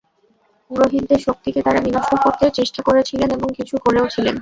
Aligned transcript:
পুরোহিতদের 0.71 1.19
শক্তিকে 1.19 1.59
তাঁরা 1.61 1.81
বিনষ্ট 1.81 2.11
করতে 2.23 2.45
চেষ্টা 2.51 2.81
করেছিলেন 2.87 3.29
এবং 3.31 3.47
কিছু 3.57 3.75
করেওছিলেন। 3.85 4.35